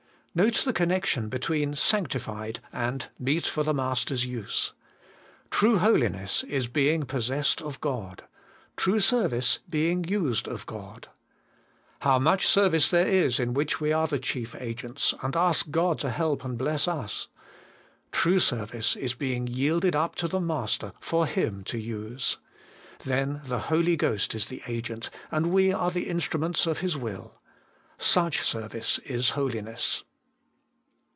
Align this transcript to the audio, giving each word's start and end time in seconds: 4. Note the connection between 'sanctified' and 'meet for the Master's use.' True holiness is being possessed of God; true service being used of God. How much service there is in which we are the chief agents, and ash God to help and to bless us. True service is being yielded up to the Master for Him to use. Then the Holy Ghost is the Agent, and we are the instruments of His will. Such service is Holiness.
4. 0.33 0.45
Note 0.45 0.53
the 0.59 0.71
connection 0.71 1.27
between 1.27 1.75
'sanctified' 1.75 2.61
and 2.71 3.09
'meet 3.19 3.45
for 3.45 3.63
the 3.63 3.73
Master's 3.73 4.25
use.' 4.25 4.71
True 5.49 5.79
holiness 5.79 6.43
is 6.45 6.69
being 6.69 7.03
possessed 7.03 7.61
of 7.61 7.81
God; 7.81 8.23
true 8.77 9.01
service 9.01 9.59
being 9.69 10.05
used 10.05 10.47
of 10.47 10.65
God. 10.65 11.09
How 12.03 12.17
much 12.17 12.47
service 12.47 12.89
there 12.89 13.09
is 13.09 13.41
in 13.41 13.53
which 13.53 13.81
we 13.81 13.91
are 13.91 14.07
the 14.07 14.19
chief 14.19 14.55
agents, 14.57 15.13
and 15.21 15.35
ash 15.35 15.63
God 15.63 15.99
to 15.99 16.09
help 16.09 16.45
and 16.45 16.57
to 16.57 16.63
bless 16.63 16.87
us. 16.87 17.27
True 18.13 18.39
service 18.39 18.95
is 18.95 19.13
being 19.13 19.47
yielded 19.47 19.97
up 19.97 20.15
to 20.15 20.29
the 20.29 20.39
Master 20.39 20.93
for 21.01 21.25
Him 21.25 21.61
to 21.65 21.77
use. 21.77 22.37
Then 23.03 23.41
the 23.47 23.59
Holy 23.67 23.97
Ghost 23.97 24.33
is 24.33 24.45
the 24.45 24.61
Agent, 24.67 25.09
and 25.29 25.47
we 25.51 25.73
are 25.73 25.91
the 25.91 26.07
instruments 26.07 26.65
of 26.65 26.77
His 26.77 26.95
will. 26.95 27.41
Such 27.97 28.43
service 28.43 28.97
is 28.99 29.31
Holiness. 29.31 30.03